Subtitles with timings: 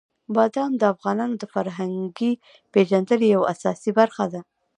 [0.35, 2.31] بادام د افغانانو د فرهنګي
[2.73, 4.41] پیژندنې یوه اساسي برخه ده.